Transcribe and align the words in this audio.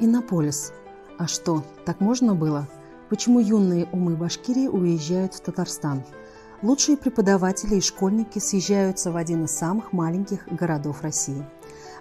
Иннополис. 0.00 0.72
А 1.18 1.28
что, 1.28 1.62
так 1.86 2.00
можно 2.00 2.34
было? 2.34 2.68
Почему 3.08 3.38
юные 3.38 3.86
умы 3.92 4.16
Башкирии 4.16 4.66
уезжают 4.66 5.34
в 5.34 5.40
Татарстан? 5.40 6.02
Лучшие 6.62 6.96
преподаватели 6.96 7.76
и 7.76 7.80
школьники 7.80 8.40
съезжаются 8.40 9.12
в 9.12 9.16
один 9.16 9.44
из 9.44 9.52
самых 9.52 9.92
маленьких 9.92 10.48
городов 10.48 11.02
России. 11.02 11.46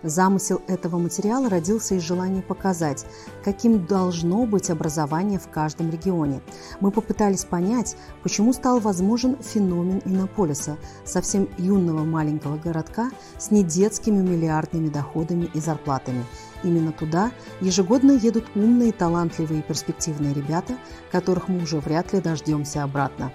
Замысел 0.01 0.61
этого 0.67 0.97
материала 0.97 1.49
родился 1.49 1.95
из 1.95 2.01
желания 2.01 2.41
показать, 2.41 3.05
каким 3.43 3.85
должно 3.85 4.45
быть 4.47 4.71
образование 4.71 5.37
в 5.37 5.47
каждом 5.49 5.91
регионе. 5.91 6.41
Мы 6.79 6.89
попытались 6.89 7.45
понять, 7.45 7.95
почему 8.23 8.53
стал 8.53 8.79
возможен 8.79 9.37
феномен 9.37 10.01
Иннополиса, 10.03 10.77
совсем 11.05 11.47
юного 11.57 12.03
маленького 12.03 12.57
городка 12.57 13.11
с 13.37 13.51
недетскими 13.51 14.21
миллиардными 14.21 14.89
доходами 14.89 15.47
и 15.53 15.59
зарплатами– 15.59 16.25
Именно 16.63 16.93
туда 16.93 17.31
ежегодно 17.61 18.11
едут 18.11 18.45
умные, 18.55 18.91
талантливые 18.91 19.59
и 19.59 19.63
перспективные 19.63 20.33
ребята, 20.33 20.77
которых 21.11 21.49
мы 21.49 21.61
уже 21.61 21.79
вряд 21.79 22.13
ли 22.13 22.21
дождемся 22.21 22.83
обратно. 22.83 23.31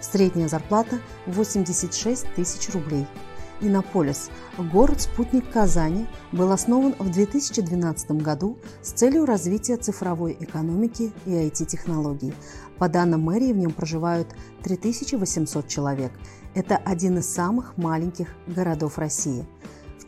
Средняя 0.00 0.48
зарплата– 0.48 0.98
86 1.26 2.26
тысяч 2.34 2.72
рублей. 2.72 3.06
Иннополис, 3.60 4.30
город-спутник 4.56 5.50
Казани, 5.52 6.06
был 6.32 6.50
основан 6.50 6.94
в 6.98 7.10
2012 7.10 8.12
году 8.12 8.56
с 8.80 8.92
целью 8.92 9.26
развития 9.26 9.76
цифровой 9.76 10.34
экономики 10.40 11.12
и 11.26 11.30
IT-технологий. 11.30 12.32
По 12.78 12.88
данным 12.88 13.20
мэрии, 13.20 13.52
в 13.52 13.58
нем 13.58 13.72
проживают 13.72 14.28
3800 14.62 15.68
человек. 15.68 16.12
Это 16.54 16.78
один 16.78 17.18
из 17.18 17.26
самых 17.26 17.76
маленьких 17.76 18.28
городов 18.46 18.96
России– 18.96 19.44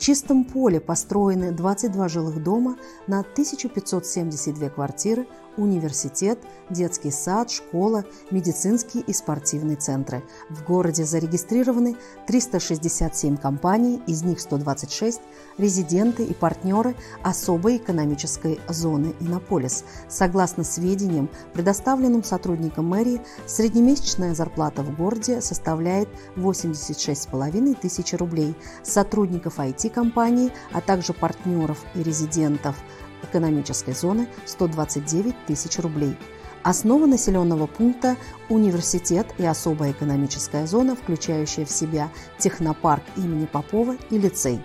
чистом 0.02 0.44
поле 0.44 0.80
построены 0.80 1.52
22 1.52 2.08
жилых 2.08 2.42
дома 2.42 2.76
на 3.06 3.20
1572 3.20 4.68
квартиры, 4.70 5.28
университет, 5.56 6.38
детский 6.70 7.10
сад, 7.10 7.50
школа, 7.50 8.04
медицинские 8.30 9.02
и 9.04 9.12
спортивные 9.12 9.76
центры. 9.76 10.22
В 10.48 10.64
городе 10.64 11.04
зарегистрированы 11.04 11.96
367 12.26 13.36
компаний, 13.36 14.02
из 14.06 14.22
них 14.22 14.40
126– 14.40 15.20
резиденты 15.58 16.24
и 16.24 16.34
партнеры 16.34 16.94
особой 17.22 17.76
экономической 17.76 18.60
зоны 18.68 19.14
Иннополис. 19.20 19.84
Согласно 20.08 20.64
сведениям, 20.64 21.28
предоставленным 21.52 22.24
сотрудникам 22.24 22.88
мэрии, 22.88 23.20
среднемесячная 23.46 24.34
зарплата 24.34 24.82
в 24.82 24.96
городе 24.96 25.40
составляет 25.40 26.08
86,5 26.36 27.74
тысяч 27.80 28.12
рублей. 28.14 28.54
Сотрудников 28.82 29.58
IT-компании, 29.58 30.52
а 30.72 30.80
также 30.80 31.12
партнеров 31.12 31.78
и 31.94 32.02
резидентов– 32.02 32.76
экономической 33.22 33.94
зоны 33.94 34.28
129 34.46 35.34
тысяч 35.46 35.78
рублей. 35.78 36.16
Основа 36.62 37.06
населенного 37.06 37.66
пункта– 37.66 38.16
университет 38.48 39.26
и 39.38 39.44
особая 39.44 39.92
экономическая 39.92 40.66
зона, 40.66 40.94
включающая 40.94 41.64
в 41.64 41.70
себя 41.70 42.08
технопарк 42.38 43.02
имени 43.16 43.46
Попова 43.46 43.96
и 44.10 44.18
лицей. 44.18 44.64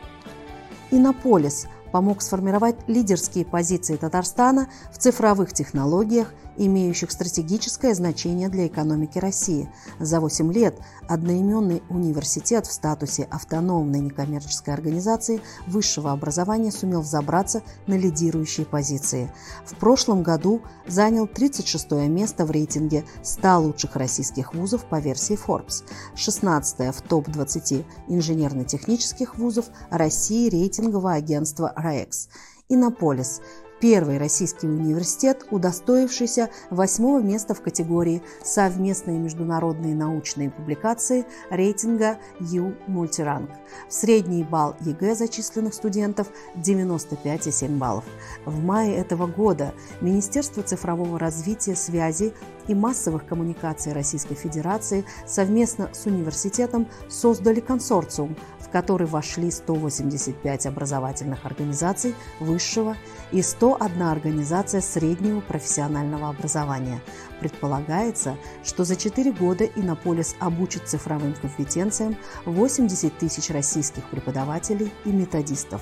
Иннополис 0.92 1.68
помог 1.92 2.22
сформировать 2.22 2.76
лидерские 2.88 3.46
позиции 3.46 3.96
Татарстана 3.96 4.70
в 4.92 4.98
цифровых 5.00 5.54
технологиях 5.54 6.34
имеющих 6.58 7.12
стратегическое 7.12 7.94
значение 7.94 8.50
для 8.50 8.68
экономики 8.68 9.20
России. 9.20 9.70
За 10.00 10.20
8 10.20 10.52
лет 10.52 10.78
одноименный 11.08 11.84
университет 11.90 12.68
в 12.68 12.72
статусе 12.72 13.24
автономной 13.24 14.00
некоммерческой 14.00 14.74
организации 14.74 15.42
высшего 15.68 16.12
образования 16.12 16.72
сумел 16.72 17.02
взобраться 17.02 17.62
на 17.86 17.98
лидирующие 17.98 18.66
позиции. 18.66 19.32
В 19.66 19.76
прошлом 19.76 20.24
году 20.24 20.62
занял 20.88 21.28
36 21.28 21.92
место 22.08 22.46
в 22.46 22.52
рейтинге 22.52 23.06
100 23.24 23.60
лучших 23.60 23.96
российских 23.96 24.54
вузов 24.54 24.86
по 24.86 25.00
версии 25.00 25.38
Forbes, 25.38 25.84
16 26.16 26.96
в 26.96 27.02
топ-20 27.02 27.86
инженерно-технических 28.08 29.38
вузов 29.38 29.66
России 29.90 30.50
рейтингового 30.50 31.14
агентства 31.14 31.74
RAEX. 31.78 32.28
Иннополис 32.70 33.42
Первый 33.80 34.18
российский 34.18 34.68
университет, 34.68 35.46
удостоившийся 35.52 36.50
восьмого 36.72 37.22
места 37.22 37.54
в 37.54 37.62
категории 37.62 38.24
«Совместные 38.44 39.20
международные 39.20 39.94
научные 39.94 40.50
публикации» 40.50 41.28
рейтинга 41.52 42.18
U 42.40 42.74
Multirank. 42.88 43.52
Средний 43.88 44.44
балл 44.44 44.76
ЕГЭ 44.80 45.14
зачисленных 45.14 45.76
студентов 45.76 46.28
95,7 46.56 47.78
баллов. 47.78 48.06
В 48.46 48.64
мае 48.64 48.96
этого 48.96 49.28
года 49.28 49.76
Министерство 50.02 50.64
цифрового 50.64 51.20
развития, 51.20 51.76
связи 51.76 52.34
и 52.68 52.76
массовых 52.76 53.26
коммуникаций 53.26 53.94
Российской 53.94 54.36
Федерации 54.36 55.06
совместно 55.26 55.90
с 55.94 56.06
университетом 56.06 56.88
создали 57.10 57.60
консорциум, 57.60 58.36
в 58.60 58.70
который 58.70 59.08
вошли 59.08 59.50
185 59.50 60.66
образовательных 60.66 61.46
организаций 61.46 62.16
высшего 62.40 62.98
и 63.32 63.42
101 63.42 64.02
организация 64.02 64.82
среднего 64.82 65.42
профессионального 65.42 66.30
образования. 66.30 67.02
Предполагается, 67.40 68.38
что 68.64 68.84
за 68.84 68.96
4 68.96 69.32
года 69.32 69.66
Иннополис 69.66 70.36
обучит 70.40 70.88
цифровым 70.88 71.34
компетенциям 71.34 72.18
80 72.46 73.18
тысяч 73.18 73.50
российских 73.50 74.10
преподавателей 74.10 74.92
и 75.06 75.10
методистов. 75.10 75.82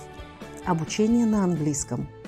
Обучение 0.66 1.25
на 1.25 1.44
английском– 1.44 2.07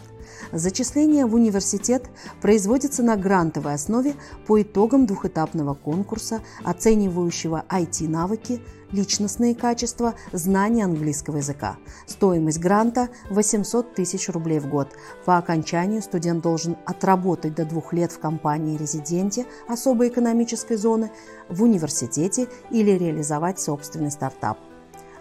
Зачисление 0.51 1.25
в 1.25 1.35
университет 1.35 2.09
производится 2.41 3.03
на 3.03 3.15
грантовой 3.15 3.73
основе 3.73 4.15
по 4.45 4.61
итогам 4.61 5.05
двухэтапного 5.05 5.73
конкурса, 5.73 6.41
оценивающего 6.63 7.65
IT-навыки, 7.69 8.61
личностные 8.91 9.55
качества, 9.55 10.15
знания 10.31 10.85
английского 10.85 11.37
языка. 11.37 11.77
Стоимость 12.05 12.59
гранта– 12.59 13.09
800 13.29 13.95
тысяч 13.95 14.29
рублей 14.29 14.59
в 14.59 14.69
год. 14.69 14.89
По 15.25 15.37
окончанию 15.37 16.01
студент 16.01 16.43
должен 16.43 16.77
отработать 16.85 17.55
до 17.55 17.65
двух 17.65 17.93
лет 17.93 18.11
в 18.11 18.19
компании-резиденте 18.19 19.45
особой 19.67 20.09
экономической 20.09 20.77
зоны, 20.77 21.11
в 21.49 21.63
университете 21.63 22.47
или 22.71 22.91
реализовать 22.91 23.59
собственный 23.59 24.11
стартап. 24.11 24.57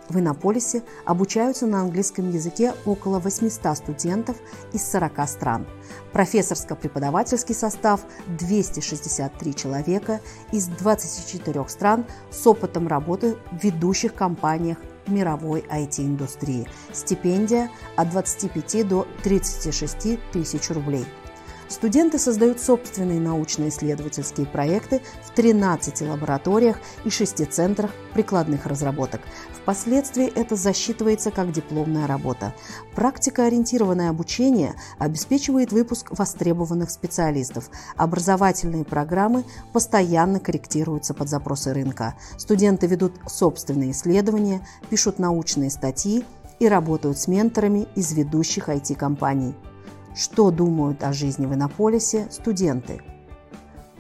В 0.08 0.18
Иннополисе 0.18 0.82
обучаются 1.04 1.66
на 1.66 1.80
английском 1.80 2.30
языке 2.30 2.74
около 2.84 3.18
800 3.18 3.76
студентов 3.76 4.36
из 4.72 4.88
40 4.90 5.28
стран. 5.28 5.66
Профессорско-преподавательский 6.12 7.54
состав– 7.54 8.02
263 8.38 9.54
человека 9.54 10.20
из 10.52 10.68
24 10.68 11.68
стран 11.68 12.06
с 12.30 12.46
опытом 12.46 12.86
работы 12.86 13.36
в 13.50 13.64
ведущих 13.64 14.14
компаниях 14.14 14.78
мировой 15.08 15.60
IT-индустрии. 15.68 16.68
Стипендия 16.92 17.70
от 17.96 18.10
25 18.10 18.88
до 18.88 19.06
36 19.22 20.18
тысяч 20.32 20.70
рублей– 20.70 21.06
Студенты 21.68 22.18
создают 22.18 22.60
собственные 22.60 23.18
научно-исследовательские 23.20 24.46
проекты 24.46 25.02
в 25.24 25.30
13 25.34 26.02
лабораториях 26.02 26.78
и 27.04 27.10
6 27.10 27.50
центрах 27.52 27.90
прикладных 28.14 28.66
разработок. 28.66 29.20
Впоследствии 29.52 30.26
это 30.26 30.54
засчитывается 30.54 31.32
как 31.32 31.50
дипломная 31.50 32.06
работа. 32.06 32.54
Практикоориентированное 32.94 34.10
обучение 34.10 34.74
обеспечивает 34.98 35.72
выпуск 35.72 36.12
востребованных 36.16 36.88
специалистов. 36.90 37.68
Образовательные 37.96 38.84
программы 38.84 39.44
постоянно 39.72 40.38
корректируются 40.38 41.14
под 41.14 41.28
запросы 41.28 41.72
рынка. 41.72 42.14
Студенты 42.36 42.86
ведут 42.86 43.14
собственные 43.26 43.90
исследования, 43.90 44.64
пишут 44.88 45.18
научные 45.18 45.70
статьи 45.70 46.24
и 46.60 46.68
работают 46.68 47.18
с 47.18 47.26
менторами 47.26 47.88
из 47.96 48.12
ведущих 48.12 48.68
IT-компаний 48.68 49.56
что 50.16 50.50
думают 50.50 51.04
о 51.04 51.12
жизни 51.12 51.46
в 51.46 51.54
Иннополисе 51.54 52.26
студенты. 52.30 53.02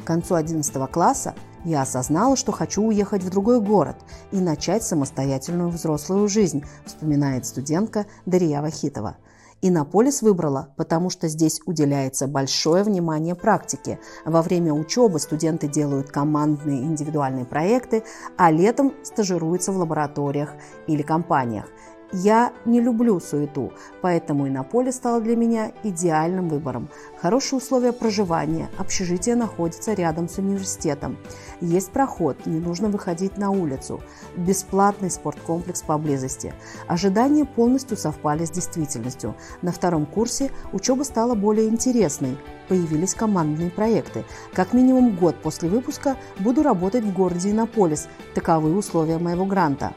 К 0.02 0.06
концу 0.06 0.34
11 0.34 0.90
класса 0.90 1.34
я 1.64 1.82
осознала, 1.82 2.36
что 2.36 2.52
хочу 2.52 2.82
уехать 2.82 3.22
в 3.22 3.30
другой 3.30 3.60
город 3.60 3.96
и 4.30 4.40
начать 4.40 4.82
самостоятельную 4.82 5.68
взрослую 5.68 6.28
жизнь, 6.28 6.64
вспоминает 6.84 7.44
студентка 7.44 8.06
Дарья 8.24 8.62
Вахитова. 8.62 9.16
Иннополис 9.62 10.22
выбрала, 10.22 10.68
потому 10.76 11.10
что 11.10 11.28
здесь 11.28 11.60
уделяется 11.64 12.28
большое 12.28 12.84
внимание 12.84 13.34
практике. 13.34 13.98
Во 14.24 14.42
время 14.42 14.72
учебы 14.72 15.18
студенты 15.18 15.66
делают 15.66 16.08
командные 16.08 16.82
индивидуальные 16.82 17.46
проекты, 17.46 18.04
а 18.36 18.50
летом 18.50 18.92
стажируются 19.02 19.72
в 19.72 19.78
лабораториях 19.78 20.52
или 20.86 21.02
компаниях. 21.02 21.66
Я 22.12 22.52
не 22.64 22.80
люблю 22.80 23.18
суету, 23.18 23.72
поэтому 24.00 24.46
Иннополис 24.46 24.94
стало 24.94 25.20
для 25.20 25.34
меня 25.34 25.72
идеальным 25.82 26.48
выбором. 26.48 26.88
Хорошие 27.20 27.58
условия 27.58 27.92
проживания, 27.92 28.70
общежитие 28.78 29.34
находится 29.34 29.92
рядом 29.92 30.28
с 30.28 30.38
университетом. 30.38 31.16
Есть 31.60 31.90
проход, 31.90 32.46
не 32.46 32.60
нужно 32.60 32.88
выходить 32.88 33.38
на 33.38 33.50
улицу. 33.50 34.00
Бесплатный 34.36 35.10
спорткомплекс 35.10 35.82
поблизости. 35.82 36.54
Ожидания 36.86 37.44
полностью 37.44 37.96
совпали 37.96 38.44
с 38.44 38.50
действительностью. 38.50 39.34
На 39.60 39.72
втором 39.72 40.06
курсе 40.06 40.52
учеба 40.72 41.02
стала 41.02 41.34
более 41.34 41.68
интересной. 41.68 42.38
Появились 42.68 43.14
командные 43.14 43.70
проекты. 43.70 44.24
Как 44.52 44.72
минимум 44.72 45.16
год 45.16 45.42
после 45.42 45.68
выпуска 45.68 46.16
буду 46.38 46.62
работать 46.62 47.04
в 47.04 47.12
городе 47.12 47.50
Иннополис. 47.50 48.08
Таковы 48.34 48.76
условия 48.76 49.18
моего 49.18 49.44
гранта. 49.44 49.92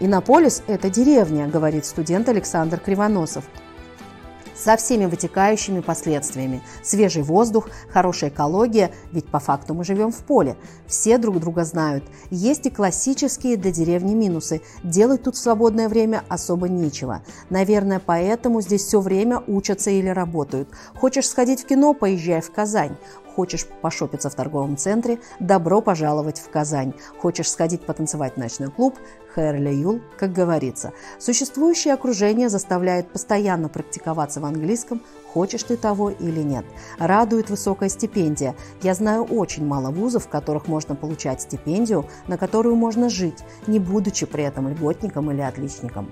«Иннополис– 0.00 0.62
это 0.66 0.88
деревня»,– 0.88 1.46
говорит 1.52 1.84
студент 1.84 2.28
Александр 2.30 2.80
Кривоносов 2.80 3.44
со 4.56 4.76
всеми 4.76 5.06
вытекающими 5.06 5.80
последствиями. 5.80 6.62
Свежий 6.82 7.22
воздух, 7.22 7.68
хорошая 7.88 8.30
экология, 8.30 8.92
ведь 9.12 9.26
по 9.26 9.38
факту 9.38 9.74
мы 9.74 9.84
живем 9.84 10.12
в 10.12 10.18
поле. 10.18 10.56
Все 10.86 11.18
друг 11.18 11.40
друга 11.40 11.64
знают. 11.64 12.04
Есть 12.30 12.66
и 12.66 12.70
классические 12.70 13.56
для 13.56 13.70
деревни 13.70 14.14
минусы. 14.14 14.60
Делать 14.82 15.22
тут 15.22 15.36
в 15.36 15.38
свободное 15.38 15.88
время 15.88 16.24
особо 16.28 16.68
нечего. 16.68 17.22
Наверное, 17.48 18.02
поэтому 18.04 18.60
здесь 18.60 18.84
все 18.84 19.00
время 19.00 19.42
учатся 19.46 19.90
или 19.90 20.08
работают. 20.08 20.68
Хочешь 20.94 21.28
сходить 21.28 21.62
в 21.62 21.66
кино– 21.66 21.94
поезжай 21.94 22.42
в 22.42 22.50
Казань. 22.50 22.96
Хочешь 23.40 23.66
пошопиться 23.80 24.28
в 24.28 24.34
торговом 24.34 24.76
центре– 24.76 25.18
добро 25.40 25.80
пожаловать 25.80 26.38
в 26.38 26.50
Казань. 26.50 26.92
Хочешь 27.16 27.50
сходить 27.50 27.86
потанцевать 27.86 28.34
в 28.34 28.36
ночной 28.36 28.70
клуб– 28.70 28.98
Хэрля 29.34 29.72
Юл, 29.72 30.02
как 30.18 30.34
говорится. 30.34 30.92
Существующее 31.18 31.94
окружение 31.94 32.50
заставляет 32.50 33.10
постоянно 33.10 33.70
практиковаться 33.70 34.40
в 34.40 34.44
английском, 34.44 35.00
хочешь 35.32 35.62
ты 35.62 35.78
того 35.78 36.10
или 36.10 36.42
нет. 36.42 36.66
Радует 36.98 37.48
высокая 37.48 37.88
стипендия. 37.88 38.54
Я 38.82 38.92
знаю 38.92 39.24
очень 39.24 39.64
мало 39.64 39.90
вузов, 39.90 40.26
в 40.26 40.28
которых 40.28 40.68
можно 40.68 40.94
получать 40.94 41.40
стипендию, 41.40 42.04
на 42.28 42.36
которую 42.36 42.76
можно 42.76 43.08
жить, 43.08 43.38
не 43.66 43.78
будучи 43.78 44.26
при 44.26 44.44
этом 44.44 44.68
льготником 44.68 45.30
или 45.30 45.40
отличником. 45.40 46.10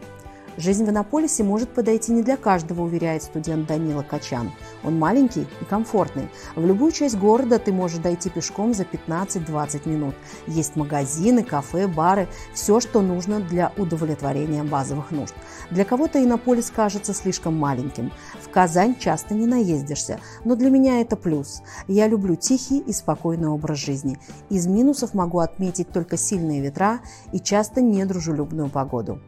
Жизнь 0.58 0.84
в 0.84 0.90
Иннополисе 0.90 1.44
может 1.44 1.68
подойти 1.68 2.10
не 2.10 2.24
для 2.24 2.36
каждого, 2.36 2.82
уверяет 2.82 3.22
студент 3.22 3.68
Данила 3.68 4.02
Качан. 4.02 4.50
Он 4.82 4.98
маленький 4.98 5.46
и 5.60 5.64
комфортный. 5.64 6.28
В 6.56 6.66
любую 6.66 6.90
часть 6.90 7.16
города 7.16 7.60
ты 7.60 7.72
можешь 7.72 8.00
дойти 8.00 8.28
пешком 8.28 8.74
за 8.74 8.82
15-20 8.82 9.88
минут. 9.88 10.16
Есть 10.48 10.74
магазины, 10.74 11.44
кафе, 11.44 11.86
бары, 11.86 12.26
все, 12.54 12.80
что 12.80 13.02
нужно 13.02 13.38
для 13.38 13.70
удовлетворения 13.76 14.64
базовых 14.64 15.12
нужд. 15.12 15.32
Для 15.70 15.84
кого-то 15.84 16.20
Иннополис 16.20 16.72
кажется 16.74 17.14
слишком 17.14 17.56
маленьким. 17.56 18.10
В 18.42 18.48
Казань 18.48 18.96
часто 18.98 19.34
не 19.34 19.46
наездишься, 19.46 20.18
но 20.44 20.56
для 20.56 20.70
меня 20.70 21.00
это 21.00 21.14
плюс. 21.14 21.62
Я 21.86 22.08
люблю 22.08 22.34
тихий 22.34 22.80
и 22.80 22.92
спокойный 22.92 23.46
образ 23.46 23.78
жизни. 23.78 24.18
Из 24.50 24.66
минусов 24.66 25.14
могу 25.14 25.38
отметить 25.38 25.92
только 25.92 26.16
сильные 26.16 26.60
ветра 26.60 26.98
и 27.32 27.38
часто 27.38 27.80
недружелюбную 27.80 28.70
погоду 28.70 29.20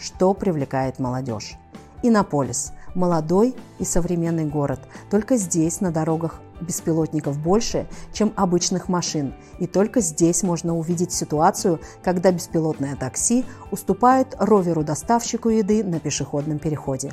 что 0.00 0.34
привлекает 0.34 0.98
молодежь. 0.98 1.56
Иннополис– 2.02 2.72
молодой 2.94 3.54
и 3.78 3.84
современный 3.84 4.46
город. 4.46 4.80
Только 5.10 5.36
здесь 5.36 5.80
на 5.80 5.90
дорогах 5.92 6.40
беспилотников 6.60 7.38
больше, 7.38 7.86
чем 8.12 8.32
обычных 8.36 8.88
машин. 8.88 9.34
И 9.58 9.66
только 9.66 10.00
здесь 10.00 10.42
можно 10.42 10.76
увидеть 10.76 11.12
ситуацию, 11.12 11.80
когда 12.02 12.32
беспилотное 12.32 12.96
такси 12.96 13.44
уступает 13.70 14.34
роверу-доставщику 14.38 15.48
еды 15.48 15.84
на 15.84 16.00
пешеходном 16.00 16.58
переходе. 16.58 17.12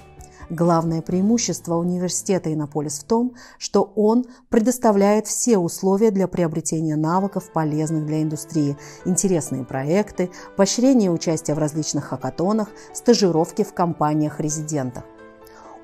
Главное 0.50 1.02
преимущество 1.02 1.76
университета 1.76 2.54
Иннополис 2.54 3.00
в 3.00 3.04
том, 3.04 3.36
что 3.58 3.92
он 3.96 4.26
предоставляет 4.50 5.28
все 5.28 5.58
условия 5.58 6.10
для 6.10 6.30
приобретения 6.30 6.96
навыков, 6.96 7.52
полезных 7.52 8.06
для 8.06 8.24
индустрии, 8.24 8.78
интересные 9.04 9.66
проекты, 9.66 10.30
поощрение 10.56 11.12
участия 11.12 11.54
в 11.54 11.58
различных 11.58 12.06
хакатонах, 12.06 12.70
стажировки 12.94 13.66
в 13.66 13.74
компаниях-резидентах. 13.74 15.04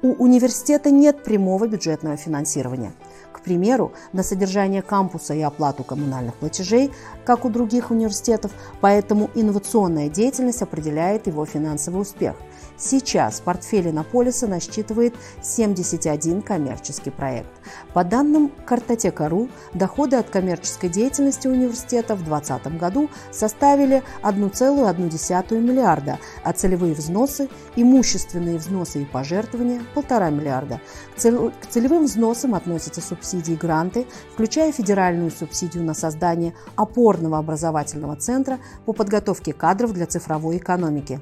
У 0.01 0.13
университета 0.13 0.92
нет 0.92 1.24
прямого 1.24 1.68
бюджетного 1.68 2.15
финансирования. 2.15 2.94
К 3.33 3.42
примеру, 3.42 3.92
на 4.13 4.24
содержание 4.24 4.81
кампуса 4.81 5.33
и 5.33 5.42
оплату 5.42 5.83
коммунальных 5.83 6.36
платежей, 6.36 6.92
как 7.25 7.44
у 7.44 7.50
других 7.50 7.92
университетов, 7.92 8.51
поэтому 8.80 9.30
инновационная 9.36 10.07
деятельность 10.07 10.62
определяет 10.62 11.27
его 11.27 11.45
финансовый 11.45 12.01
успех– 12.01 12.38
Сейчас 12.78 13.40
портфель 13.40 13.90
Иннополиса 13.90 14.48
насчитывает 14.48 15.16
71 15.42 16.42
коммерческий 16.42 17.12
проект. 17.12 17.50
По 17.94 18.04
данным 18.04 18.52
Картотека.ру, 18.66 19.50
доходы 19.74 20.18
от 20.18 20.30
коммерческой 20.30 20.90
деятельности 20.90 21.48
университета 21.48 22.16
в 22.16 22.24
2020 22.24 22.80
году 22.80 23.10
составили 23.31 24.04
1,1 24.24 25.60
миллиарда, 25.62 26.20
а 26.44 26.54
целевые 26.54 26.94
взносы, 26.94 27.48
имущественные 27.75 28.58
взносы 28.58 29.04
и 29.04 29.06
пожертвования– 29.06 29.81
1,5 29.96 30.31
миллиарда. 30.31 30.81
К 31.16 31.68
целевым 31.70 32.06
взносам 32.06 32.56
относятся 32.56 33.02
субсидии 33.02 33.54
и 33.54 33.58
гранты, 33.58 34.08
включая 34.34 34.72
федеральную 34.72 35.31
субсидию 35.31 35.84
на 35.84 35.94
создание 35.94 36.54
опорного 36.75 37.38
образовательного 37.38 38.16
центра 38.16 38.60
по 38.86 38.94
подготовке 38.94 39.54
кадров 39.54 39.94
для 39.94 40.06
цифровой 40.06 40.58
экономики. 40.58 41.22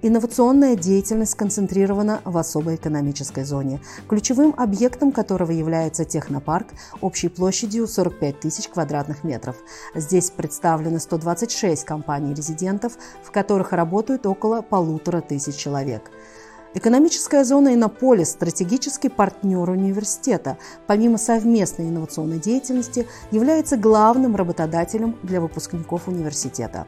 Инновационная 0.00 0.76
деятельность 0.76 1.32
сконцентрирована 1.32 2.20
в 2.24 2.38
особой 2.38 2.76
экономической 2.76 3.42
зоне, 3.42 3.80
ключевым 4.08 4.54
объектом 4.56 5.10
которого 5.10 5.50
является 5.50 6.04
технопарк 6.04 6.68
общей 7.00 7.28
площадью 7.28 7.88
45 7.88 8.38
тысяч 8.38 8.68
квадратных 8.68 9.24
метров. 9.24 9.56
Здесь 9.96 10.30
представлены 10.30 11.00
126 11.00 11.84
компаний-резидентов, 11.84 12.92
в 13.24 13.32
которых 13.32 13.72
работают 13.72 14.24
около 14.24 14.62
полутора 14.62 15.20
тысяч 15.20 15.56
человек. 15.56 16.12
Экономическая 16.74 17.42
зона 17.42 17.74
Иннополис– 17.74 18.28
стратегический 18.30 19.08
партнер 19.08 19.68
университета. 19.68 20.58
Помимо 20.86 21.18
совместной 21.18 21.88
инновационной 21.88 22.38
деятельности, 22.38 23.08
является 23.32 23.76
главным 23.76 24.36
работодателем 24.36 25.16
для 25.24 25.40
выпускников 25.40 26.06
университета. 26.06 26.86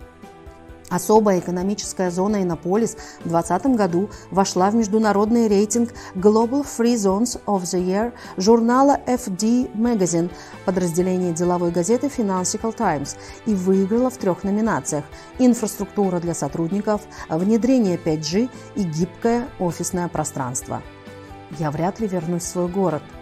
Особая 0.90 1.38
экономическая 1.38 2.10
зона 2.10 2.42
Иннополис 2.42 2.96
в 3.20 3.28
2020 3.28 3.66
году 3.76 4.10
вошла 4.32 4.70
в 4.70 4.74
международный 4.74 5.46
рейтинг 5.46 5.94
Global 6.16 6.66
Free 6.66 6.96
Zones 6.96 7.40
of 7.46 7.62
the 7.62 7.80
Year 7.80 8.12
журнала 8.36 8.98
FD 9.06 9.72
Magazine 9.74 10.30
подразделения 10.64 11.32
деловой 11.32 11.70
газеты 11.70 12.08
Financial 12.08 12.76
Times 12.76 13.16
и 13.46 13.54
выиграла 13.54 14.10
в 14.10 14.16
трех 14.16 14.42
номинациях– 14.42 15.04
инфраструктура 15.38 16.18
для 16.18 16.34
сотрудников, 16.34 17.02
внедрение 17.28 17.96
5G 17.96 18.50
и 18.74 18.82
гибкое 18.82 19.48
офисное 19.60 20.08
пространство. 20.08 20.82
Я 21.58 21.70
вряд 21.70 22.00
ли 22.00 22.08
вернусь 22.08 22.42
в 22.42 22.48
свой 22.48 22.68
город– 22.68 23.02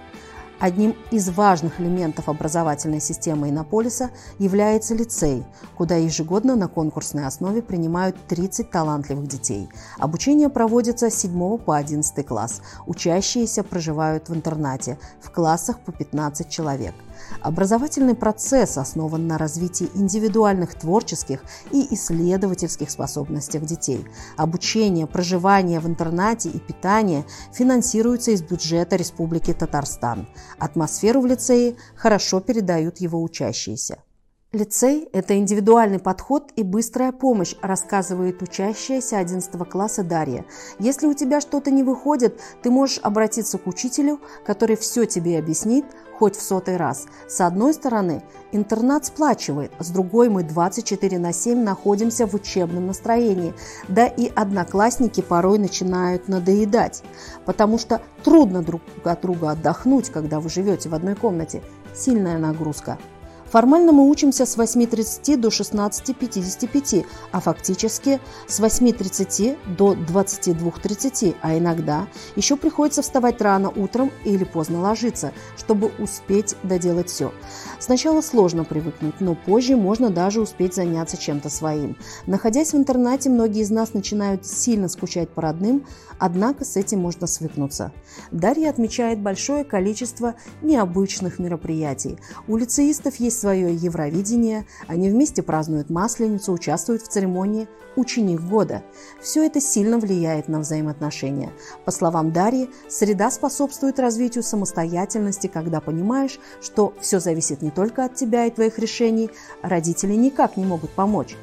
Одним 0.60 0.96
из 1.12 1.28
важных 1.30 1.80
элементов 1.80 2.28
образовательной 2.28 3.00
системы 3.00 3.48
Иннополиса 3.48 4.10
является 4.40 4.92
лицей, 4.92 5.44
куда 5.76 5.94
ежегодно 5.94 6.56
на 6.56 6.66
конкурсной 6.66 7.26
основе 7.26 7.62
принимают 7.62 8.16
30 8.26 8.68
талантливых 8.68 9.28
детей. 9.28 9.68
Обучение 9.98 10.48
проводится 10.48 11.10
с 11.10 11.14
7 11.14 11.58
по 11.58 11.76
11 11.76 12.26
класс. 12.26 12.60
Учащиеся 12.86 13.62
проживают 13.62 14.28
в 14.28 14.34
интернате 14.34 14.98
в 15.20 15.30
классах 15.30 15.78
по 15.78 15.92
15 15.92 16.48
человек. 16.48 16.94
Образовательный 17.40 18.14
процесс 18.14 18.78
основан 18.78 19.26
на 19.26 19.38
развитии 19.38 19.90
индивидуальных 19.94 20.74
творческих 20.74 21.40
и 21.70 21.94
исследовательских 21.94 22.90
способностей 22.90 23.58
детей. 23.58 24.04
Обучение, 24.36 25.06
проживание 25.06 25.80
в 25.80 25.86
интернате 25.86 26.48
и 26.48 26.58
питание 26.58 27.24
финансируются 27.52 28.30
из 28.32 28.42
бюджета 28.42 28.96
Республики 28.96 29.52
Татарстан. 29.52 30.26
Атмосферу 30.58 31.20
в 31.20 31.26
лицее 31.26 31.76
хорошо 31.94 32.40
передают 32.40 32.98
его 32.98 33.22
учащиеся. 33.22 34.02
Лицей– 34.50 35.06
это 35.12 35.36
индивидуальный 35.36 35.98
подход 35.98 36.52
и 36.56 36.62
быстрая 36.62 37.12
помощь, 37.12 37.54
рассказывает 37.60 38.40
учащаяся 38.40 39.18
11 39.18 39.68
класса 39.68 40.02
Дарья. 40.02 40.46
Если 40.78 41.06
у 41.06 41.12
тебя 41.12 41.42
что-то 41.42 41.70
не 41.70 41.82
выходит, 41.82 42.40
ты 42.62 42.70
можешь 42.70 42.98
обратиться 43.02 43.58
к 43.58 43.66
учителю, 43.66 44.20
который 44.46 44.76
все 44.76 45.04
тебе 45.04 45.38
объяснит, 45.38 45.84
хоть 46.18 46.34
в 46.34 46.40
сотый 46.40 46.78
раз. 46.78 47.08
С 47.28 47.42
одной 47.42 47.74
стороны, 47.74 48.22
интернат 48.50 49.04
сплачивает, 49.04 49.70
с 49.80 49.90
другой 49.90 50.30
мы 50.30 50.44
24 50.44 51.18
на 51.18 51.34
7 51.34 51.62
находимся 51.62 52.26
в 52.26 52.32
учебном 52.32 52.86
настроении. 52.86 53.52
Да 53.86 54.06
и 54.06 54.32
одноклассники 54.34 55.20
порой 55.20 55.58
начинают 55.58 56.26
надоедать, 56.26 57.02
потому 57.44 57.76
что 57.76 58.00
трудно 58.24 58.62
друг 58.62 58.80
от 59.04 59.20
друга 59.20 59.50
отдохнуть, 59.50 60.08
когда 60.08 60.40
вы 60.40 60.48
живете 60.48 60.88
в 60.88 60.94
одной 60.94 61.16
комнате. 61.16 61.62
Сильная 61.94 62.38
нагрузка– 62.38 62.96
Формально 63.50 63.92
мы 63.92 64.10
учимся 64.10 64.44
с 64.44 64.58
8.30 64.58 65.36
до 65.38 65.48
16.55, 65.48 67.06
а 67.32 67.40
фактически 67.40 68.20
с 68.46 68.60
8.30 68.60 69.56
до 69.74 69.94
22.30, 69.94 71.34
а 71.40 71.56
иногда 71.56 72.08
еще 72.36 72.56
приходится 72.56 73.00
вставать 73.00 73.40
рано 73.40 73.70
утром 73.70 74.10
или 74.26 74.44
поздно 74.44 74.82
ложиться, 74.82 75.32
чтобы 75.56 75.90
успеть 75.98 76.56
доделать 76.62 77.08
все. 77.08 77.32
Сначала 77.78 78.20
сложно 78.20 78.64
привыкнуть, 78.64 79.20
но 79.20 79.34
позже 79.34 79.76
можно 79.76 80.10
даже 80.10 80.42
успеть 80.42 80.74
заняться 80.74 81.16
чем-то 81.16 81.48
своим. 81.48 81.96
Находясь 82.26 82.74
в 82.74 82.76
интернате, 82.76 83.30
многие 83.30 83.62
из 83.62 83.70
нас 83.70 83.94
начинают 83.94 84.44
сильно 84.44 84.88
скучать 84.88 85.30
по 85.30 85.40
родным, 85.40 85.86
однако 86.18 86.66
с 86.66 86.76
этим 86.76 87.00
можно 87.00 87.26
свыкнуться. 87.26 87.92
Дарья 88.30 88.68
отмечает 88.68 89.20
большое 89.20 89.64
количество 89.64 90.34
необычных 90.60 91.38
мероприятий. 91.38 92.18
У 92.46 92.58
лицеистов 92.58 93.16
есть 93.16 93.37
свое 93.38 93.74
Евровидение, 93.74 94.66
они 94.86 95.10
вместе 95.10 95.42
празднуют 95.42 95.90
Масленицу, 95.90 96.52
участвуют 96.52 97.02
в 97.02 97.08
церемонии 97.08 97.68
«Ученик 97.96 98.40
года». 98.40 98.82
Все 99.20 99.44
это 99.44 99.60
сильно 99.60 99.98
влияет 99.98 100.48
на 100.48 100.60
взаимоотношения. 100.60 101.50
По 101.84 101.90
словам 101.90 102.32
Дарьи, 102.32 102.70
среда 102.88 103.30
способствует 103.30 103.98
развитию 103.98 104.44
самостоятельности, 104.44 105.46
когда 105.46 105.80
понимаешь, 105.80 106.38
что 106.60 106.94
все 107.00 107.20
зависит 107.20 107.62
не 107.62 107.70
только 107.70 108.04
от 108.04 108.14
тебя 108.14 108.46
и 108.46 108.50
твоих 108.50 108.78
решений, 108.78 109.30
родители 109.62 110.14
никак 110.14 110.56
не 110.56 110.64
могут 110.64 110.90
помочь. 110.90 111.36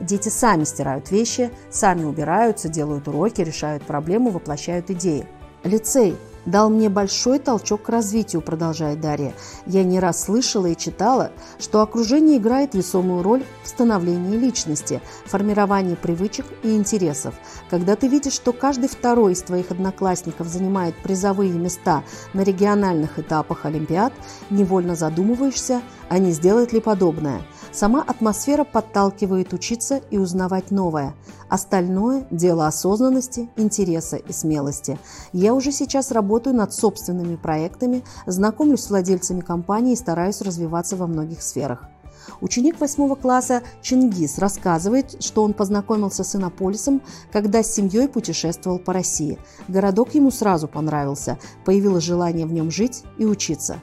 Дети 0.00 0.28
сами 0.28 0.64
стирают 0.64 1.10
вещи, 1.10 1.50
сами 1.70 2.04
убираются, 2.04 2.68
делают 2.68 3.06
уроки, 3.08 3.42
решают 3.42 3.84
проблемы, 3.84 4.30
воплощают 4.30 4.90
идеи. 4.90 5.26
Лицей 5.64 6.16
дал 6.46 6.70
мне 6.70 6.88
большой 6.88 7.38
толчок 7.38 7.82
к 7.82 7.88
развитию, 7.88 8.42
продолжает 8.42 9.00
Дарья. 9.00 9.34
Я 9.66 9.84
не 9.84 10.00
раз 10.00 10.24
слышала 10.24 10.66
и 10.66 10.76
читала, 10.76 11.32
что 11.58 11.80
окружение 11.80 12.38
играет 12.38 12.74
весомую 12.74 13.22
роль 13.22 13.44
в 13.62 13.68
становлении 13.68 14.36
личности, 14.36 15.00
формировании 15.26 15.94
привычек 15.94 16.46
и 16.62 16.74
интересов. 16.74 17.34
Когда 17.70 17.96
ты 17.96 18.08
видишь, 18.08 18.34
что 18.34 18.52
каждый 18.52 18.88
второй 18.88 19.32
из 19.32 19.42
твоих 19.42 19.70
одноклассников 19.70 20.46
занимает 20.48 20.94
призовые 21.02 21.52
места 21.52 22.02
на 22.32 22.42
региональных 22.42 23.18
этапах 23.18 23.64
Олимпиад, 23.64 24.12
невольно 24.50 24.94
задумываешься, 24.94 25.82
а 26.08 26.18
не 26.18 26.32
сделает 26.32 26.72
ли 26.72 26.80
подобное. 26.80 27.42
Сама 27.72 28.02
атмосфера 28.02 28.64
подталкивает 28.64 29.54
учиться 29.54 30.02
и 30.10 30.18
узнавать 30.18 30.70
новое. 30.70 31.14
Остальное– 31.48 32.26
дело 32.30 32.66
осознанности, 32.66 33.48
интереса 33.56 34.16
и 34.16 34.30
смелости. 34.30 34.98
Я 35.32 35.54
уже 35.54 35.72
сейчас 35.72 36.10
работаю 36.10 36.54
над 36.54 36.74
собственными 36.74 37.36
проектами, 37.36 38.04
знакомлюсь 38.26 38.82
с 38.82 38.90
владельцами 38.90 39.40
компании 39.40 39.94
и 39.94 39.96
стараюсь 39.96 40.42
развиваться 40.42 40.96
во 40.96 41.06
многих 41.06 41.42
сферах. 41.42 41.88
Ученик 42.42 42.78
восьмого 42.78 43.14
класса 43.14 43.62
Чингис 43.80 44.38
рассказывает, 44.38 45.22
что 45.24 45.42
он 45.42 45.54
познакомился 45.54 46.24
с 46.24 46.36
Иннополисом, 46.36 47.00
когда 47.32 47.62
с 47.62 47.72
семьей 47.72 48.06
путешествовал 48.06 48.78
по 48.80 48.92
России. 48.92 49.38
Городок 49.66 50.14
ему 50.14 50.30
сразу 50.30 50.68
понравился, 50.68 51.38
появилось 51.64 52.04
желание 52.04 52.46
в 52.46 52.52
нем 52.52 52.70
жить 52.70 53.02
и 53.16 53.24
учиться. 53.24 53.78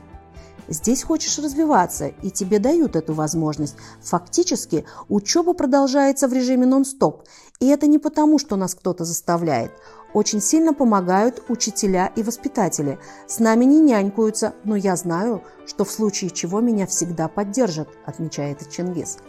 Здесь 0.70 1.04
хочешь 1.04 1.40
развиваться, 1.40 2.08
и 2.08 2.30
тебе 2.30 2.60
дают 2.60 2.96
эту 2.96 3.14
возможность. 3.14 3.76
Фактически 4.04 4.86
учеба 5.08 5.54
продолжается 5.54 6.28
в 6.28 6.34
режиме 6.34 6.68
нон-стоп. 6.68 7.24
И 7.60 7.68
это 7.68 7.88
не 7.88 7.98
потому, 7.98 8.38
что 8.38 8.56
нас 8.56 8.76
кто-то 8.76 9.04
заставляет. 9.04 9.72
Очень 10.14 10.42
сильно 10.42 10.74
помогают 10.74 11.44
учителя 11.50 12.12
и 12.16 12.24
воспитатели. 12.24 12.98
С 13.28 13.40
нами 13.40 13.66
не 13.66 13.80
нянькаются, 13.80 14.54
но 14.64 14.76
я 14.76 14.96
знаю, 14.96 15.44
что 15.68 15.86
в 15.86 15.92
случае 15.92 16.32
чего 16.32 16.62
меня 16.62 16.88
всегда 16.88 17.28
поддержат, 17.28 17.90
отмечает 18.06 18.68
Чингис. 18.70 19.20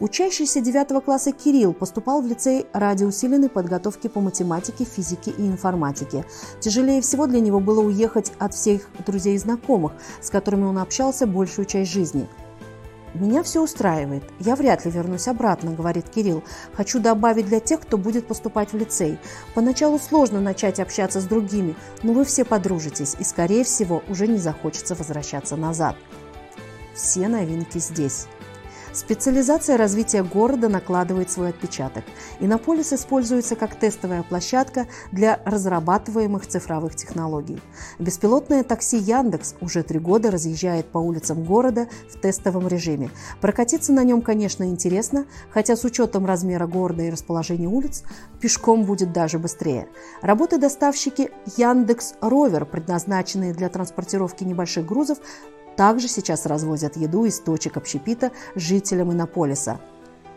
Учащийся 0.00 0.60
9 0.60 1.04
класса 1.04 1.32
Кирилл 1.32 1.74
поступал 1.74 2.22
в 2.22 2.26
лицей 2.26 2.66
ради 2.72 3.04
усиленной 3.04 3.50
подготовки 3.50 4.08
по 4.08 4.20
математике, 4.20 4.84
физике 4.84 5.30
и 5.30 5.46
информатике. 5.46 6.24
Тяжелее 6.60 7.02
всего 7.02 7.26
для 7.26 7.40
него 7.40 7.60
было 7.60 7.82
уехать 7.82 8.32
от 8.38 8.54
всех 8.54 8.88
друзей 9.06 9.34
и 9.34 9.38
знакомых, 9.38 9.92
с 10.22 10.30
которыми 10.30 10.64
он 10.64 10.78
общался 10.78 11.26
большую 11.26 11.66
часть 11.66 11.90
жизни– 11.90 12.26
«Меня 13.14 13.42
все 13.42 13.60
устраивает. 13.62 14.22
Я 14.38 14.54
вряд 14.54 14.84
ли 14.84 14.90
вернусь 14.90 15.26
обратно»,– 15.26 15.72
говорит 15.76 16.08
Кирилл. 16.08 16.44
«Хочу 16.74 17.00
добавить 17.00 17.46
для 17.46 17.58
тех, 17.58 17.80
кто 17.80 17.98
будет 17.98 18.26
поступать 18.28 18.72
в 18.72 18.76
лицей. 18.76 19.18
Поначалу 19.54 19.98
сложно 19.98 20.40
начать 20.40 20.78
общаться 20.78 21.20
с 21.20 21.24
другими, 21.24 21.74
но 22.04 22.12
вы 22.12 22.24
все 22.24 22.44
подружитесь, 22.44 23.16
и, 23.18 23.24
скорее 23.24 23.64
всего, 23.64 24.02
уже 24.08 24.28
не 24.28 24.38
захочется 24.38 24.94
возвращаться 24.94 25.56
назад». 25.56 25.96
Все 26.94 27.26
новинки 27.26 27.78
здесь. 27.78 28.26
Специализация 28.92 29.76
развития 29.76 30.24
города 30.24 30.68
накладывает 30.68 31.30
свой 31.30 31.50
отпечаток. 31.50 32.04
Иннополис 32.40 32.92
используется 32.92 33.54
как 33.54 33.76
тестовая 33.76 34.24
площадка 34.24 34.88
для 35.12 35.40
разрабатываемых 35.44 36.44
цифровых 36.46 36.96
технологий. 36.96 37.60
Беспилотное 38.00 38.64
такси 38.64 38.98
Яндекс 38.98 39.54
уже 39.60 39.84
три 39.84 40.00
года 40.00 40.32
разъезжает 40.32 40.86
по 40.86 40.98
улицам 40.98 41.44
города 41.44 41.86
в 42.12 42.18
тестовом 42.18 42.66
режиме. 42.66 43.10
Прокатиться 43.40 43.92
на 43.92 44.02
нем, 44.02 44.22
конечно, 44.22 44.64
интересно, 44.64 45.26
хотя 45.50 45.76
с 45.76 45.84
учетом 45.84 46.26
размера 46.26 46.66
города 46.66 47.04
и 47.04 47.10
расположения 47.10 47.68
улиц 47.68 48.02
пешком 48.40 48.84
будет 48.84 49.12
даже 49.12 49.38
быстрее. 49.38 49.86
Работы 50.20 50.58
доставщики 50.58 51.30
Яндекс 51.56 52.14
Ровер, 52.20 52.64
предназначенные 52.64 53.54
для 53.54 53.68
транспортировки 53.68 54.42
небольших 54.42 54.84
грузов, 54.84 55.18
также 55.80 56.08
сейчас 56.08 56.44
развозят 56.44 56.98
еду 56.98 57.24
из 57.24 57.40
точек 57.40 57.78
общепита 57.78 58.32
жителям 58.54 59.12
Иннополиса. 59.12 59.80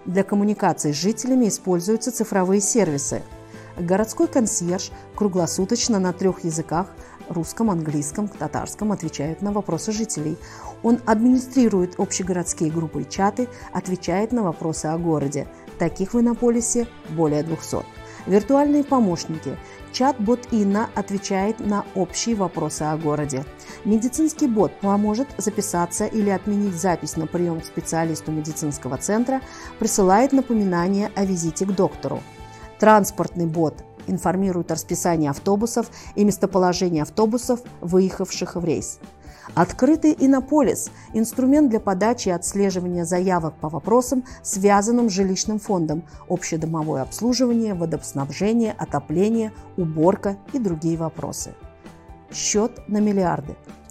Для 0.06 0.24
коммуникации 0.24 0.94
с 0.94 0.96
жителями 0.96 1.50
используются 1.50 2.14
цифровые 2.14 2.62
сервисы. 2.62 3.22
Городской 3.78 4.28
консьерж 4.28 4.90
круглосуточно 5.18 6.00
на 6.00 6.14
трех 6.14 6.46
языках– 6.46 6.88
русском, 7.28 7.70
английском, 7.72 8.30
татарском– 8.30 8.92
отвечает 8.94 9.42
на 9.42 9.52
вопросы 9.52 9.92
жителей. 9.92 10.38
Он 10.82 11.02
администрирует 11.06 12.00
общегородские 12.00 12.72
группы 12.72 13.02
и 13.02 13.10
чаты, 13.10 13.50
отвечает 13.74 14.32
на 14.32 14.44
вопросы 14.44 14.86
о 14.86 14.98
городе. 14.98 15.50
Таких 15.78 16.14
в 16.14 16.20
Иннополисе 16.22 16.88
более 17.10 17.44
200. 17.44 18.03
Виртуальные 18.26 18.84
помощники. 18.84 19.58
Чат-бот 19.92 20.48
Инна 20.52 20.90
отвечает 20.96 21.60
на 21.60 21.86
общие 21.94 22.36
вопросы 22.36 22.84
о 22.84 22.98
городе. 22.98 23.46
Медицинский 23.86 24.48
бот 24.48 24.72
поможет 24.80 25.28
записаться 25.38 26.06
или 26.06 26.30
отменить 26.30 26.76
запись 26.76 27.18
на 27.18 27.28
прием 27.28 27.60
к 27.60 27.66
специалисту 27.66 28.32
медицинского 28.32 28.98
центра, 28.98 29.42
присылает 29.78 30.32
напоминание 30.32 31.12
о 31.16 31.26
визите 31.26 31.66
к 31.66 31.72
доктору. 31.76 32.22
Транспортный 32.80 33.46
бот 33.46 33.84
информирует 34.08 34.72
о 34.72 34.76
расписании 34.76 35.30
автобусов 35.30 35.90
и 36.16 36.24
местоположении 36.24 37.02
автобусов, 37.02 37.60
выехавших 37.82 38.56
в 38.56 38.66
рейс. 38.66 39.00
Открытый 39.56 40.16
Иннополис– 40.20 40.90
инструмент 41.14 41.70
для 41.70 41.80
подачи 41.80 42.30
и 42.30 42.32
отслеживания 42.32 43.06
заявок 43.06 43.56
по 43.56 43.70
вопросам, 43.70 44.24
связанным 44.42 45.10
с 45.10 45.14
жилищным 45.14 45.60
фондом, 45.60 46.04
общедомовое 46.30 47.02
обслуживание, 47.02 47.74
водоснабжение, 47.74 48.74
отопление, 48.78 49.52
уборка 49.78 50.38
и 50.54 50.60
другие 50.60 50.98
вопросы. 50.98 51.54
Счет 52.32 52.88
на 52.88 53.00
миллиарды– 53.00 53.56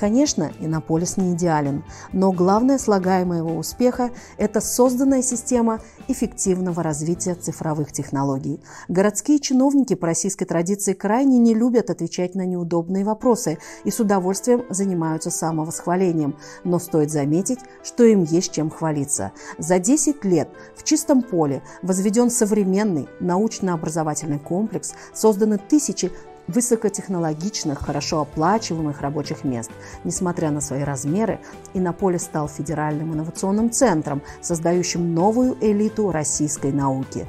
Конечно, 0.00 0.50
Иннополис 0.60 1.18
не 1.18 1.34
идеален, 1.34 1.84
но 2.14 2.32
главное 2.32 2.78
слагаемое 2.78 3.40
его 3.40 3.54
успеха– 3.54 4.08
это 4.38 4.62
созданная 4.62 5.20
система 5.20 5.80
эффективного 6.08 6.82
развития 6.82 7.34
цифровых 7.34 7.92
технологий. 7.92 8.62
Городские 8.88 9.40
чиновники 9.40 9.92
по 9.92 10.06
российской 10.06 10.46
традиции 10.46 10.94
крайне 10.94 11.36
не 11.36 11.52
любят 11.52 11.90
отвечать 11.90 12.34
на 12.34 12.46
неудобные 12.46 13.04
вопросы 13.04 13.58
и 13.84 13.90
с 13.90 14.00
удовольствием 14.00 14.64
занимаются 14.70 15.30
самовосхвалением, 15.30 16.34
но 16.64 16.78
стоит 16.78 17.10
заметить, 17.10 17.58
что 17.82 18.04
им 18.04 18.22
есть 18.22 18.52
чем 18.52 18.70
хвалиться. 18.70 19.32
За 19.58 19.78
10 19.78 20.24
лет 20.24 20.48
в 20.76 20.82
чистом 20.82 21.20
поле 21.20 21.62
возведен 21.82 22.30
современный 22.30 23.06
научно-образовательный 23.20 24.38
комплекс, 24.38 24.94
созданы 25.12 25.58
тысячи 25.58 26.10
высокотехнологичных, 26.50 27.80
хорошо 27.80 28.20
оплачиваемых 28.20 29.00
рабочих 29.00 29.44
мест. 29.44 29.70
Несмотря 30.04 30.50
на 30.50 30.60
свои 30.60 30.82
размеры, 30.82 31.40
Иннополис 31.74 32.22
стал 32.22 32.48
федеральным 32.48 33.14
инновационным 33.14 33.70
центром, 33.70 34.22
создающим 34.40 35.14
новую 35.14 35.56
элиту 35.60 36.10
российской 36.10 36.72
науки. 36.72 37.26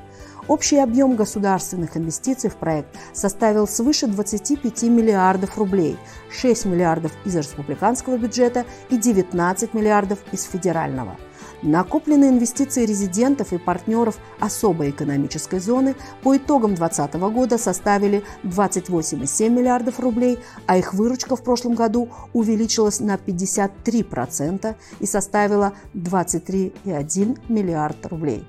Общий 0.48 0.80
объем 0.80 1.16
государственных 1.16 1.96
инвестиций 1.96 2.50
в 2.50 2.56
проект 2.56 2.90
составил 3.14 3.68
свыше 3.68 4.08
25 4.08 4.84
миллиардов 4.84 5.58
рублей, 5.58 5.98
6 6.32 6.66
миллиардов 6.66 7.12
из 7.26 7.36
республиканского 7.36 8.18
бюджета 8.18 8.66
и 8.90 8.98
19 8.98 9.74
миллиардов 9.74 10.20
из 10.32 10.44
федерального– 10.44 11.16
Накопленные 11.62 12.32
инвестиции 12.32 12.86
резидентов 12.86 13.54
и 13.54 13.60
партнеров 13.60 14.18
особой 14.40 14.90
экономической 14.90 15.60
зоны 15.60 15.96
по 16.24 16.36
итогам 16.36 16.74
2020 16.74 17.14
года 17.34 17.58
составили 17.60 18.24
28,7 18.44 19.50
миллиардов 19.50 20.00
рублей, 20.00 20.40
а 20.66 20.78
их 20.78 20.96
выручка 20.96 21.36
в 21.36 21.44
прошлом 21.44 21.76
году 21.76 22.10
увеличилась 22.34 23.00
на 23.00 23.16
53% 23.16 24.76
и 25.00 25.06
составила 25.06 25.74
23,1 25.94 27.40
миллиард 27.48 28.08
рублей. 28.08 28.44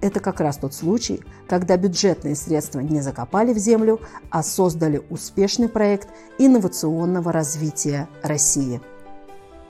Это 0.00 0.20
как 0.20 0.40
раз 0.40 0.58
тот 0.58 0.74
случай, 0.74 1.22
когда 1.48 1.76
бюджетные 1.76 2.36
средства 2.36 2.80
не 2.80 3.00
закопали 3.00 3.52
в 3.52 3.58
землю, 3.58 4.00
а 4.30 4.42
создали 4.42 5.02
успешный 5.10 5.68
проект 5.68 6.08
инновационного 6.38 7.32
развития 7.32 8.08
России. 8.22 8.80